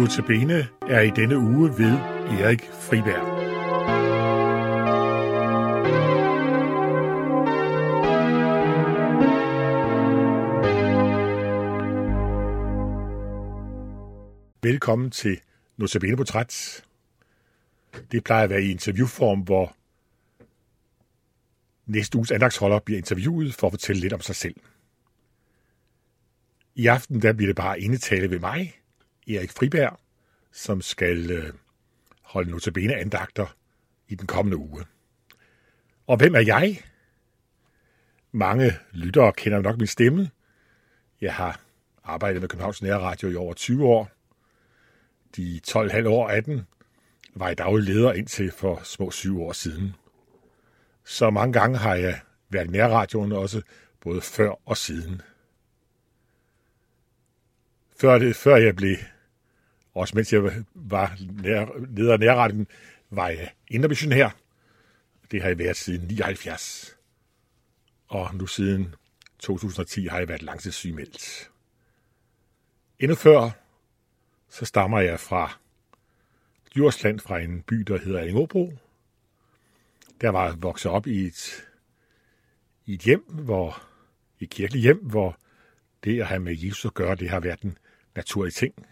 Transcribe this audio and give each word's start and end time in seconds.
Notabene 0.00 0.68
er 0.82 1.00
i 1.00 1.10
denne 1.10 1.38
uge 1.38 1.78
ved 1.78 1.92
Erik 2.40 2.62
Friberg. 2.62 3.40
Velkommen 14.62 15.10
til 15.10 15.40
Notabene 15.76 16.16
Portræt. 16.16 16.84
Det 18.12 18.24
plejer 18.24 18.44
at 18.44 18.50
være 18.50 18.62
i 18.62 18.70
interviewform, 18.70 19.40
hvor 19.40 19.76
næste 21.86 22.18
uges 22.18 22.30
andagsholder 22.30 22.78
bliver 22.78 22.98
interviewet 22.98 23.54
for 23.54 23.66
at 23.66 23.72
fortælle 23.72 24.00
lidt 24.00 24.12
om 24.12 24.20
sig 24.20 24.36
selv. 24.36 24.56
I 26.74 26.86
aften 26.86 27.22
der 27.22 27.32
bliver 27.32 27.48
det 27.48 27.56
bare 27.56 27.80
indetale 27.80 28.30
ved 28.30 28.38
mig, 28.38 28.79
Erik 29.36 29.50
Friberg, 29.50 30.00
som 30.52 30.82
skal 30.82 31.30
øh, 31.30 31.52
holde 32.22 32.50
notabene 32.50 32.94
andagter 32.94 33.56
i 34.08 34.14
den 34.14 34.26
kommende 34.26 34.56
uge. 34.56 34.84
Og 36.06 36.16
hvem 36.16 36.34
er 36.34 36.40
jeg? 36.40 36.82
Mange 38.32 38.72
lyttere 38.92 39.32
kender 39.32 39.60
nok 39.60 39.78
min 39.78 39.86
stemme. 39.86 40.30
Jeg 41.20 41.34
har 41.34 41.60
arbejdet 42.04 42.40
med 42.40 42.48
Københavns 42.48 42.82
Nærradio 42.82 43.28
i 43.28 43.36
over 43.36 43.54
20 43.54 43.86
år. 43.86 44.10
De 45.36 45.60
12,5 45.68 46.08
år 46.08 46.28
af 46.28 46.44
den 46.44 46.66
var 47.34 47.46
jeg 47.46 47.58
daglig 47.58 47.94
leder 47.94 48.12
indtil 48.12 48.50
for 48.50 48.80
små 48.84 49.10
syv 49.10 49.42
år 49.42 49.52
siden. 49.52 49.94
Så 51.04 51.30
mange 51.30 51.52
gange 51.52 51.78
har 51.78 51.94
jeg 51.94 52.20
været 52.48 52.66
i 52.66 52.70
nærradioen 52.70 53.32
også, 53.32 53.62
både 54.00 54.20
før 54.20 54.60
og 54.66 54.76
siden. 54.76 55.22
Før, 58.00 58.18
det, 58.18 58.36
før 58.36 58.56
jeg 58.56 58.76
blev, 58.76 58.96
også 60.00 60.16
mens 60.16 60.32
jeg 60.32 60.64
var 60.74 61.16
nær, 61.42 61.66
leder 61.96 62.12
af 62.12 62.20
nærretten, 62.20 62.66
var 63.10 63.28
jeg 63.28 63.50
indremissionær. 63.68 64.36
Det 65.30 65.42
har 65.42 65.48
jeg 65.48 65.58
været 65.58 65.76
siden 65.76 66.08
79. 66.08 66.96
Og 68.08 68.34
nu 68.34 68.46
siden 68.46 68.94
2010 69.38 70.06
har 70.06 70.18
jeg 70.18 70.28
været 70.28 70.42
langtidssygemeldt. 70.42 71.50
Endnu 72.98 73.14
før, 73.14 73.50
så 74.48 74.64
stammer 74.64 75.00
jeg 75.00 75.20
fra 75.20 75.58
Djursland, 76.74 77.20
fra 77.20 77.38
en 77.38 77.62
by, 77.62 77.76
der 77.76 77.98
hedder 77.98 78.20
Allingåbro. 78.20 78.72
Der 80.20 80.28
var 80.28 80.46
jeg 80.46 80.62
vokset 80.62 80.90
op 80.90 81.06
i 81.06 81.26
et, 81.26 81.64
i 82.86 82.94
et 82.94 83.00
hjem, 83.00 83.24
hvor, 83.28 83.82
et 84.40 84.50
kirkeligt 84.50 84.82
hjem, 84.82 85.04
hvor 85.04 85.38
det 86.04 86.20
at 86.20 86.26
have 86.26 86.40
med 86.40 86.56
Jesus 86.58 86.84
at 86.84 86.94
gøre, 86.94 87.14
det 87.14 87.30
har 87.30 87.40
været 87.40 87.60
en 87.60 87.78
naturlig 88.14 88.54
ting. 88.54 88.86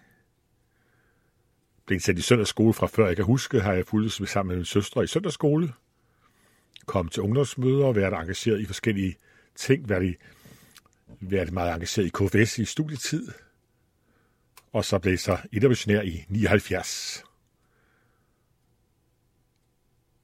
Blev 1.88 2.00
sat 2.00 2.18
i 2.18 2.22
søndagsskole 2.22 2.74
fra 2.74 2.86
før 2.86 3.06
jeg 3.06 3.16
kan 3.16 3.24
huske, 3.24 3.60
har 3.60 3.72
jeg 3.72 3.86
fulgt 3.86 4.28
sammen 4.28 4.48
med 4.48 4.56
min 4.56 4.64
søstre 4.64 5.04
i 5.04 5.06
søndagsskole. 5.06 5.72
Kom 6.86 7.08
til 7.08 7.22
ungdomsmøder 7.22 7.84
og 7.84 7.96
været 7.96 8.12
engageret 8.12 8.60
i 8.60 8.66
forskellige 8.66 9.16
ting. 9.54 9.88
Været, 9.88 10.04
i, 10.04 10.14
været 11.20 11.52
meget 11.52 11.74
engageret 11.74 12.06
i 12.06 12.10
KFS 12.10 12.58
i 12.58 12.64
studietid. 12.64 13.28
Og 14.72 14.84
så 14.84 14.98
blev 14.98 15.12
jeg 15.12 15.18
så 15.18 15.38
intermissionær 15.52 16.02
i 16.02 16.24
79. 16.28 17.24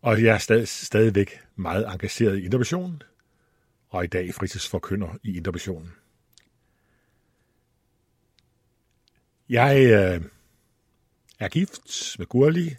Og 0.02 0.22
jeg 0.22 0.34
er 0.34 0.38
stadig, 0.38 0.68
stadigvæk 0.68 1.40
meget 1.56 1.86
engageret 1.86 2.38
i 2.38 2.44
interventionen, 2.44 3.02
og 3.88 4.04
i 4.04 4.06
dag 4.06 4.34
fritidsforkynder 4.34 5.08
i 5.22 5.36
interventionen. 5.36 5.92
Jeg 9.48 9.92
øh, 9.92 10.33
er 11.44 11.48
gift 11.48 12.18
med 12.18 12.26
Gurli, 12.26 12.76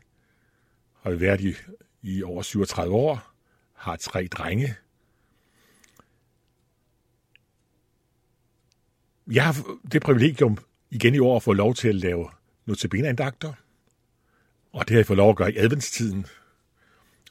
har 1.02 1.12
været 1.12 1.42
i, 1.42 1.56
i 2.02 2.24
over 2.24 2.42
37 2.42 2.96
år, 2.96 3.34
har 3.74 3.96
tre 3.96 4.28
drenge. 4.28 4.76
Jeg 9.32 9.46
har 9.46 9.78
det 9.92 10.02
privilegium 10.02 10.58
igen 10.90 11.16
i 11.16 11.20
år 11.20 11.36
at 11.36 11.44
få 11.44 11.54
lov 11.54 11.74
til 11.76 11.88
at 11.88 11.96
lave 11.96 12.30
notabeneandagter, 12.66 13.54
og 14.72 14.88
det 14.88 14.90
har 14.90 15.00
jeg 15.00 15.06
fået 15.06 15.18
lov 15.18 15.30
at 15.30 15.36
gøre 15.36 15.54
i 15.54 15.58
adventstiden. 15.58 16.26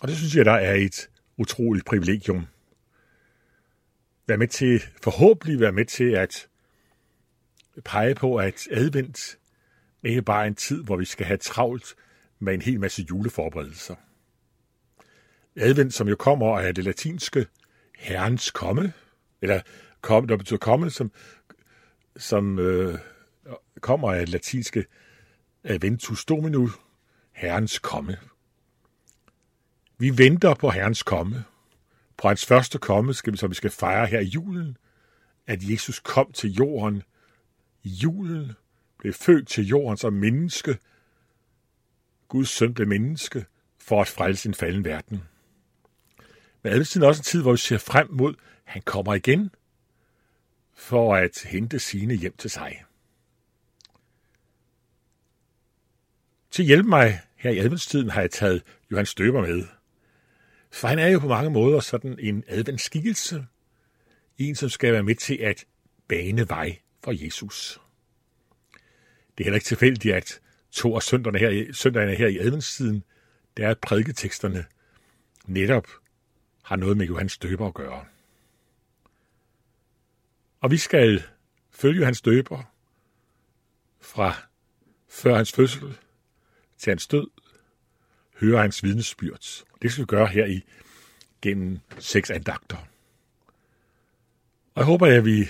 Og 0.01 0.09
det 0.09 0.17
synes 0.17 0.37
jeg, 0.37 0.45
der 0.45 0.53
er 0.53 0.75
et 0.75 1.09
utroligt 1.37 1.87
privilegium. 1.87 2.47
Være 4.27 4.39
med 4.39 4.49
til, 4.49 4.83
forhåbentlig 5.03 5.61
være 5.61 5.73
med 5.73 5.85
til 5.85 6.11
at 6.11 6.49
pege 7.85 8.15
på, 8.15 8.37
at 8.37 8.69
advent 8.71 9.39
ikke 10.05 10.23
bare 10.23 10.47
en 10.47 10.55
tid, 10.55 10.85
hvor 10.85 10.97
vi 10.97 11.05
skal 11.05 11.27
have 11.27 11.37
travlt 11.37 11.95
med 12.39 12.55
en 12.55 12.63
hel 12.63 12.81
masse 12.81 13.03
juleforberedelser. 13.03 13.95
Advent, 15.57 15.95
som 15.95 16.09
jo 16.09 16.17
kommer 16.17 16.59
af 16.59 16.75
det 16.75 16.85
latinske 16.85 17.47
herrens 17.99 18.51
komme, 18.51 18.93
eller 19.43 19.61
kom, 20.01 20.27
der 20.27 20.37
betyder 20.37 20.59
komme, 20.59 20.91
som, 20.91 21.13
som 22.17 22.59
øh, 22.59 22.99
kommer 23.81 24.13
af 24.13 24.21
det 24.21 24.29
latinske 24.29 24.85
adventus 25.65 26.25
domino, 26.25 26.69
herrens 27.33 27.79
komme. 27.79 28.17
Vi 29.99 30.19
venter 30.19 30.55
på 30.55 30.71
herrens 30.71 31.03
komme. 31.03 31.45
På 32.17 32.29
hans 32.29 32.47
første 32.47 32.79
komme, 32.79 33.15
skal 33.15 33.33
vi, 33.33 33.39
så 33.39 33.47
vi 33.47 33.55
skal 33.55 33.71
fejre 33.71 34.07
her 34.07 34.21
i 34.21 34.25
julen, 34.25 34.77
at 35.47 35.71
Jesus 35.71 36.01
kom 36.01 36.33
til 36.33 36.53
jorden 36.53 37.03
i 37.83 37.89
julen, 37.89 38.53
blev 39.05 39.15
født 39.15 39.49
til 39.49 39.67
jorden 39.67 39.97
som 39.97 40.13
menneske. 40.13 40.79
Guds 42.29 42.49
søn 42.49 42.75
blev 42.75 42.89
menneske 42.89 43.45
for 43.79 44.01
at 44.01 44.09
frelse 44.09 44.49
en 44.49 44.55
falden 44.55 44.85
verden. 44.85 45.23
Men 46.63 46.73
er 46.73 47.07
også 47.07 47.21
en 47.21 47.25
tid, 47.25 47.43
hvor 47.43 47.53
vi 47.53 47.59
ser 47.59 47.79
frem 47.79 48.11
mod, 48.11 48.35
at 48.67 48.73
han 48.73 48.83
kommer 48.83 49.15
igen 49.15 49.51
for 50.75 51.17
at 51.17 51.43
hente 51.45 51.79
sine 51.79 52.15
hjem 52.15 52.37
til 52.37 52.51
sig. 52.51 52.85
Til 56.51 56.63
at 56.63 56.67
hjælpe 56.67 56.89
mig 56.89 57.21
her 57.37 57.51
i 57.51 57.59
adventstiden 57.59 58.11
har 58.11 58.21
jeg 58.21 58.31
taget 58.31 58.63
Johannes 58.91 59.09
Støber 59.09 59.41
med. 59.41 59.67
For 60.71 60.89
han 60.89 60.99
er 60.99 61.09
jo 61.09 61.19
på 61.19 61.29
mange 61.29 61.51
måder 61.51 61.81
sådan 61.81 62.19
en 62.19 62.45
adventsskikkelse. 62.49 63.47
En, 64.39 64.55
som 64.55 64.69
skal 64.69 64.93
være 64.93 65.03
med 65.03 65.15
til 65.15 65.37
at 65.37 65.65
bane 66.09 66.49
vej 66.49 66.79
for 67.03 67.25
Jesus. 67.25 67.84
Det 69.39 69.45
er 69.45 69.45
heller 69.45 69.57
ikke 69.57 69.67
tilfældigt, 69.67 70.15
at 70.15 70.41
to 70.71 70.97
af 70.97 71.03
søndagene 71.03 71.39
her, 71.39 71.73
søndagene 71.73 72.15
her 72.15 72.27
i 72.27 72.39
adventstiden, 72.39 73.05
det 73.57 73.65
er, 73.65 73.71
at 73.71 73.79
prædiketeksterne 73.79 74.65
netop 75.47 75.87
har 76.63 76.77
noget 76.77 76.97
med 76.97 77.07
Johannes 77.07 77.39
Døber 77.39 77.67
at 77.67 77.75
gøre. 77.75 78.05
Og 80.61 80.71
vi 80.71 80.77
skal 80.77 81.23
følge 81.71 82.05
hans 82.05 82.21
Døber 82.21 82.63
fra 84.01 84.35
før 85.09 85.37
hans 85.37 85.53
fødsel 85.53 85.99
til 86.79 86.91
hans 86.91 87.07
død, 87.07 87.27
høre 88.41 88.61
hans 88.61 88.83
vidnesbyrd. 88.83 89.65
Det 89.83 89.93
skal 89.93 90.03
vi 90.03 90.07
gøre 90.07 90.27
her 90.27 90.47
i 90.47 90.65
gennem 91.43 91.81
seks 91.99 92.31
andagter. 92.31 92.77
Og 94.75 94.81
jeg 94.81 94.85
håber, 94.85 95.07
at 95.07 95.25
vi 95.25 95.49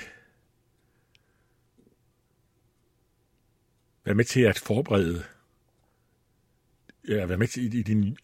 være 4.04 4.14
med 4.14 4.24
til 4.24 4.40
at 4.40 4.58
forberede, 4.58 5.24
ja, 7.08 7.26
være 7.26 7.38
med 7.38 7.48
til 7.48 7.74
i 7.74 7.82
din, 7.82 8.16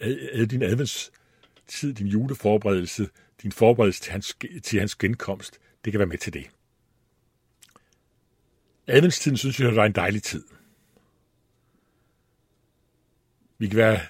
din 0.50 0.62
adventstid, 0.62 1.94
din 1.94 2.06
juleforberedelse, 2.06 3.08
din 3.42 3.52
forberedelse 3.52 4.03
til 4.03 4.12
hans, 4.12 4.36
til 4.62 4.78
hans 4.78 4.97
genkomst, 4.97 5.60
det 5.84 5.92
kan 5.92 5.98
være 5.98 6.09
med 6.09 6.18
til 6.18 6.32
det. 6.32 6.50
Adventstiden 8.86 9.36
synes 9.36 9.60
jeg, 9.60 9.71
det 9.71 9.78
er 9.78 9.82
en 9.82 9.92
dejlig 9.92 10.22
tid. 10.22 10.44
Vi 13.59 13.68
kan 13.68 13.77
være 13.77 14.00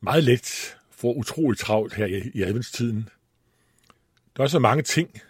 meget 0.00 0.24
let 0.24 0.76
for 0.90 1.12
utroligt 1.12 1.60
travlt 1.60 1.94
her 1.94 2.06
i, 2.06 2.30
i 2.34 2.42
adventstiden. 2.42 3.08
Der 4.36 4.42
er 4.42 4.46
så 4.46 4.58
mange 4.58 4.82
ting, 4.82 5.20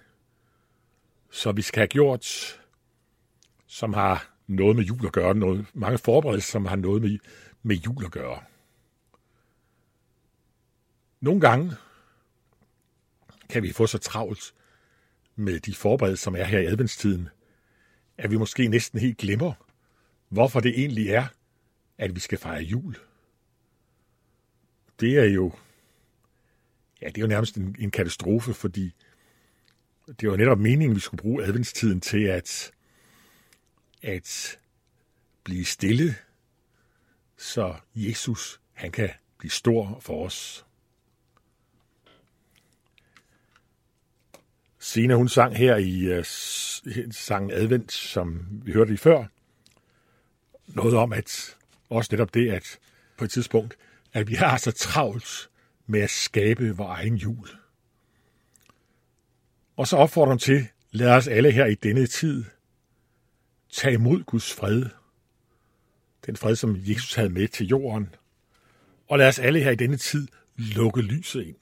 som 1.30 1.56
vi 1.56 1.62
skal 1.62 1.80
have 1.80 1.88
gjort, 1.88 2.60
som 3.66 3.92
har 3.92 4.33
noget 4.46 4.76
med 4.76 4.84
jul 4.84 5.06
at 5.06 5.12
gøre, 5.12 5.34
noget, 5.34 5.66
mange 5.74 5.98
forberedelser, 5.98 6.50
som 6.50 6.66
har 6.66 6.76
noget 6.76 7.02
med, 7.02 7.18
med 7.62 7.76
jul 7.76 8.04
at 8.04 8.10
gøre. 8.10 8.42
Nogle 11.20 11.40
gange 11.40 11.72
kan 13.48 13.62
vi 13.62 13.72
få 13.72 13.86
så 13.86 13.98
travlt 13.98 14.54
med 15.36 15.60
de 15.60 15.74
forberedelser, 15.74 16.24
som 16.24 16.36
er 16.36 16.44
her 16.44 16.58
i 16.58 16.66
adventstiden, 16.66 17.28
at 18.18 18.30
vi 18.30 18.36
måske 18.36 18.68
næsten 18.68 19.00
helt 19.00 19.18
glemmer, 19.18 19.52
hvorfor 20.28 20.60
det 20.60 20.78
egentlig 20.78 21.08
er, 21.08 21.26
at 21.98 22.14
vi 22.14 22.20
skal 22.20 22.38
fejre 22.38 22.62
jul. 22.62 22.96
Det 25.00 25.18
er 25.18 25.24
jo, 25.24 25.52
ja, 27.00 27.06
det 27.06 27.18
er 27.18 27.22
jo 27.22 27.26
nærmest 27.26 27.56
en, 27.56 27.76
en 27.78 27.90
katastrofe, 27.90 28.54
fordi 28.54 28.94
det 30.20 30.30
var 30.30 30.36
netop 30.36 30.58
meningen, 30.58 30.94
vi 30.94 31.00
skulle 31.00 31.22
bruge 31.22 31.44
adventstiden 31.44 32.00
til 32.00 32.24
at 32.24 32.72
at 34.04 34.58
blive 35.44 35.64
stille 35.64 36.14
så 37.36 37.74
Jesus 37.94 38.60
han 38.72 38.92
kan 38.92 39.10
blive 39.38 39.50
stor 39.50 39.98
for 40.00 40.26
os. 40.26 40.66
Sina, 44.78 45.14
hun 45.14 45.28
sang 45.28 45.56
her 45.56 45.76
i 45.76 46.00
øh, 46.00 46.18
uh, 46.18 47.12
sangen 47.12 47.50
Advent, 47.50 47.92
som 47.92 48.46
vi 48.50 48.72
hørte 48.72 48.90
lige 48.90 48.98
før, 48.98 49.24
noget 50.66 50.94
om, 50.94 51.12
at 51.12 51.56
også 51.90 52.08
netop 52.12 52.34
det, 52.34 52.50
at 52.50 52.78
på 53.16 53.24
et 53.24 53.30
tidspunkt, 53.30 53.76
at 54.12 54.28
vi 54.28 54.34
har 54.34 54.56
så 54.56 54.72
travlt 54.72 55.50
med 55.86 56.00
at 56.00 56.10
skabe 56.10 56.76
vores 56.76 56.98
egen 56.98 57.14
jul. 57.14 57.48
Og 59.76 59.88
så 59.88 59.96
opfordrer 59.96 60.28
hun 60.28 60.38
til, 60.38 60.68
lad 60.90 61.10
os 61.10 61.28
alle 61.28 61.50
her 61.50 61.66
i 61.66 61.74
denne 61.74 62.06
tid 62.06 62.44
tage 63.74 63.94
imod 63.94 64.24
Guds 64.24 64.52
fred. 64.52 64.84
Den 66.26 66.36
fred, 66.36 66.56
som 66.56 66.76
Jesus 66.78 67.14
havde 67.14 67.28
med 67.28 67.48
til 67.48 67.66
jorden. 67.66 68.14
Og 69.08 69.18
lad 69.18 69.28
os 69.28 69.38
alle 69.38 69.60
her 69.60 69.70
i 69.70 69.76
denne 69.76 69.96
tid 69.96 70.28
lukke 70.56 71.02
lyset 71.02 71.42
ind. 71.42 71.56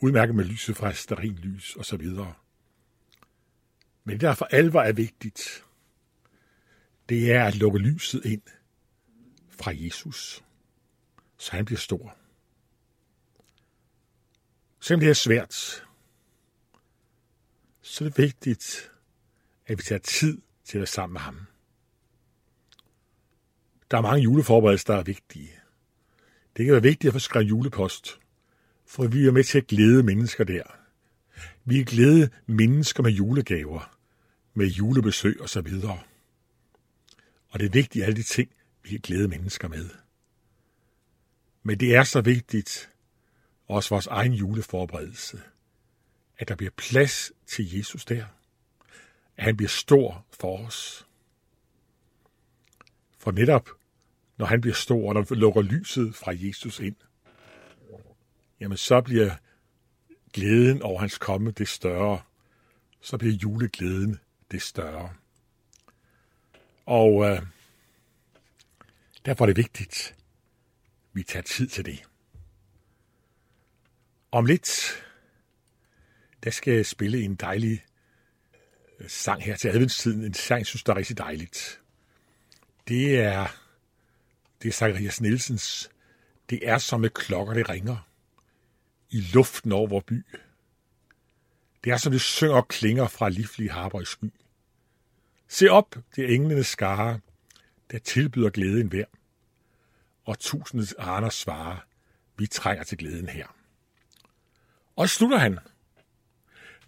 Udmærket 0.00 0.34
med 0.34 0.44
lyset 0.44 0.76
fra 0.76 1.22
lys 1.22 1.76
og 1.76 1.84
så 1.84 1.96
videre. 1.96 2.34
Men 4.04 4.12
det, 4.12 4.20
der 4.20 4.34
for 4.34 4.44
alvor 4.44 4.82
er 4.82 4.92
vigtigt, 4.92 5.64
det 7.08 7.32
er 7.32 7.44
at 7.44 7.54
lukke 7.54 7.78
lyset 7.78 8.24
ind 8.24 8.42
fra 9.50 9.72
Jesus, 9.74 10.44
så 11.38 11.52
han 11.52 11.64
bliver 11.64 11.78
stor. 11.78 12.16
Selvom 14.80 15.00
det 15.00 15.08
er 15.08 15.14
svært, 15.14 15.84
så 17.82 18.04
er 18.04 18.08
det 18.08 18.18
vigtigt, 18.18 18.91
at 19.72 19.78
vi 19.78 19.82
tager 19.82 19.98
tid 19.98 20.40
til 20.64 20.78
at 20.78 20.80
være 20.80 20.86
sammen 20.86 21.12
med 21.12 21.20
ham. 21.20 21.46
Der 23.90 23.96
er 23.96 24.02
mange 24.02 24.22
juleforberedelser, 24.22 24.92
der 24.92 25.00
er 25.00 25.04
vigtige. 25.04 25.50
Det 26.56 26.64
kan 26.64 26.72
være 26.72 26.82
vigtigt 26.82 27.08
at 27.08 27.12
få 27.12 27.18
skrevet 27.18 27.48
julepost, 27.48 28.20
for 28.86 29.06
vi 29.06 29.26
er 29.26 29.32
med 29.32 29.44
til 29.44 29.58
at 29.58 29.66
glæde 29.66 30.02
mennesker 30.02 30.44
der. 30.44 30.62
Vi 31.64 31.80
er 31.80 31.84
glæde 31.84 32.30
mennesker 32.46 33.02
med 33.02 33.10
julegaver, 33.10 33.96
med 34.54 34.66
julebesøg 34.66 35.40
og 35.40 35.48
så 35.48 35.60
videre. 35.60 36.00
Og 37.48 37.60
det 37.60 37.66
er 37.66 37.70
vigtigt, 37.70 38.04
alle 38.04 38.16
de 38.16 38.22
ting, 38.22 38.50
vi 38.82 38.88
kan 38.88 39.00
glæde 39.02 39.28
mennesker 39.28 39.68
med. 39.68 39.90
Men 41.62 41.80
det 41.80 41.94
er 41.94 42.04
så 42.04 42.20
vigtigt, 42.20 42.90
også 43.68 43.88
vores 43.88 44.06
egen 44.06 44.32
juleforberedelse, 44.32 45.40
at 46.38 46.48
der 46.48 46.54
bliver 46.54 46.72
plads 46.76 47.32
til 47.46 47.76
Jesus 47.76 48.04
der. 48.04 48.24
At 49.36 49.44
han 49.44 49.56
bliver 49.56 49.68
stor 49.68 50.26
for 50.40 50.58
os. 50.58 51.06
For 53.18 53.30
netop, 53.30 53.68
når 54.36 54.46
han 54.46 54.60
bliver 54.60 54.74
stor, 54.74 55.08
og 55.08 55.14
der 55.14 55.34
lukker 55.34 55.62
lyset 55.62 56.14
fra 56.14 56.32
Jesus 56.34 56.80
ind, 56.80 56.96
jamen 58.60 58.76
så 58.76 59.00
bliver 59.00 59.36
glæden 60.32 60.82
over 60.82 61.00
hans 61.00 61.18
komme 61.18 61.50
det 61.50 61.68
større. 61.68 62.22
Så 63.00 63.18
bliver 63.18 63.34
juleglæden 63.34 64.18
det 64.50 64.62
større. 64.62 65.14
Og 66.86 67.24
øh, 67.24 67.42
derfor 69.26 69.44
er 69.44 69.46
det 69.46 69.56
vigtigt, 69.56 70.14
at 70.14 70.16
vi 71.12 71.22
tager 71.22 71.42
tid 71.42 71.66
til 71.66 71.84
det. 71.84 72.02
Om 74.32 74.44
lidt, 74.44 75.04
der 76.44 76.50
skal 76.50 76.74
jeg 76.74 76.86
spille 76.86 77.22
en 77.22 77.34
dejlig 77.34 77.84
sang 79.08 79.42
her 79.42 79.56
til 79.56 79.68
adventstiden. 79.68 80.24
En 80.24 80.34
sang, 80.34 80.58
jeg 80.58 80.66
synes, 80.66 80.82
der 80.82 80.92
er 80.92 80.96
rigtig 80.96 81.18
dejligt. 81.18 81.80
Det 82.88 83.20
er, 83.20 83.46
det 84.62 84.68
er 84.68 84.72
Zacharias 84.72 85.20
Nielsens 85.20 85.90
Det 86.50 86.68
er 86.68 86.78
som 86.78 87.00
med 87.00 87.10
klokker, 87.10 87.54
det 87.54 87.68
ringer 87.68 88.08
i 89.10 89.20
luften 89.20 89.72
over 89.72 89.86
vores 89.86 90.04
by. 90.04 90.24
Det 91.84 91.92
er 91.92 91.96
som 91.96 92.12
det 92.12 92.20
synger 92.20 92.56
og 92.56 92.68
klinger 92.68 93.08
fra 93.08 93.28
livlige 93.28 93.70
harper 93.70 94.00
i 94.00 94.04
sky. 94.04 94.32
Se 95.48 95.68
op, 95.68 95.96
det 96.16 96.24
er 96.24 96.34
englenes 96.34 96.66
skare, 96.66 97.20
der 97.90 97.98
tilbyder 97.98 98.50
glæden 98.50 98.88
hver. 98.88 99.04
Og 100.24 100.38
tusindes 100.38 100.92
arner 100.92 101.28
svarer, 101.28 101.76
vi 102.38 102.46
trænger 102.46 102.84
til 102.84 102.98
glæden 102.98 103.28
her. 103.28 103.46
Og 104.96 105.08
slutter 105.08 105.38
han. 105.38 105.58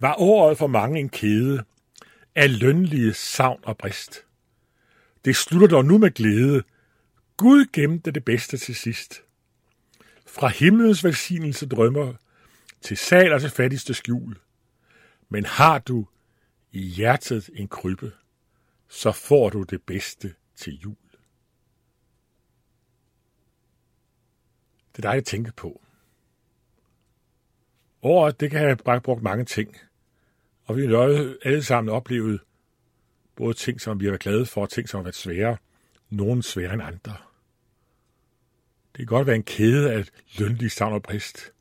Var 0.01 0.15
året 0.19 0.59
for 0.59 0.67
mange 0.67 1.01
en 1.01 1.09
kæde 1.09 1.65
af 2.35 2.59
lønlige 2.61 3.15
savn 3.15 3.61
og 3.63 3.79
brist. 3.79 4.25
Det 5.25 5.37
slutter 5.37 5.69
dog 5.69 5.85
nu 5.85 5.99
med 5.99 6.11
glæde. 6.11 6.63
Gud 7.37 7.65
gemte 7.73 8.11
det 8.11 8.25
bedste 8.25 8.57
til 8.57 8.75
sidst. 8.75 9.23
Fra 10.27 10.49
himlens 10.49 11.05
velsignelse 11.05 11.67
drømmer 11.67 12.15
til 12.81 12.97
sal 12.97 13.33
og 13.33 13.41
til 13.41 13.51
fattigste 13.51 13.95
skjul. 13.95 14.39
Men 15.29 15.45
har 15.45 15.79
du 15.79 16.07
i 16.73 16.81
hjertet 16.81 17.51
en 17.55 17.69
krybbe, 17.69 18.13
så 18.89 19.13
får 19.13 19.51
du 19.51 19.63
det 19.63 19.83
bedste 19.83 20.35
til 20.57 20.81
jul. 20.81 20.97
Det 24.97 25.05
er 25.05 25.11
dig 25.11 25.19
at 25.19 25.25
tænke 25.25 25.53
på. 25.57 25.81
Året, 28.03 28.41
det 28.41 28.51
kan 28.51 28.61
have 28.61 29.01
brugt 29.01 29.23
mange 29.23 29.45
ting. 29.45 29.77
Og 30.65 30.77
vi 30.77 30.87
har 30.87 31.37
alle 31.43 31.63
sammen 31.63 31.95
oplevet 31.95 32.41
både 33.37 33.55
ting, 33.55 33.81
som 33.81 34.01
vi 34.01 34.05
har 34.05 34.11
været 34.11 34.23
glade 34.23 34.47
for, 34.47 34.63
og 34.63 34.71
ting, 34.71 34.89
som 34.89 34.99
har 34.99 35.03
været 35.03 35.15
svære. 35.15 35.57
Nogle 36.11 36.43
sværere 36.43 36.75
end 36.75 36.83
andre. 36.83 37.17
Det 38.93 38.99
kan 38.99 39.07
godt 39.07 39.27
være 39.27 39.37
en 39.37 39.43
kæde 39.43 39.93
af 39.93 40.09
lønlig 40.39 40.71
savn 40.71 40.93
og 40.93 41.03
brist. 41.03 41.53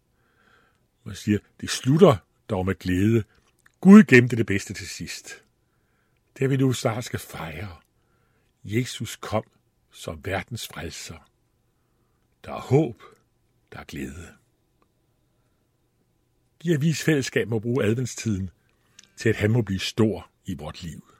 Man 1.04 1.16
siger, 1.16 1.40
det 1.62 1.70
slutter 1.70 2.18
dog 2.50 2.66
med 2.66 2.76
glæde. 2.76 3.24
Gud 3.82 4.04
gemte 4.04 4.36
det 4.36 4.46
bedste 4.46 4.74
til 4.74 4.88
sidst. 4.88 5.44
Det 6.40 6.50
vi 6.50 6.58
nu 6.58 6.74
snart 6.74 7.04
skal 7.04 7.20
fejre. 7.20 7.76
Jesus 8.64 9.16
kom 9.16 9.44
som 9.92 10.26
verdens 10.26 10.68
frelser. 10.68 11.30
Der 12.46 12.54
er 12.54 12.60
håb, 12.60 13.04
der 13.72 13.80
er 13.80 13.84
glæde. 13.84 14.28
Giv 16.60 16.82
vis 16.82 17.04
fællesskab 17.04 17.48
må 17.48 17.60
bruge 17.60 17.84
adventstiden 17.84 18.50
til, 19.24 19.30
at 19.30 19.36
han 19.36 19.52
må 19.52 19.62
blive 19.62 19.80
stor 19.80 20.30
i 20.46 20.56
vort 20.58 20.84
liv. 20.84 21.13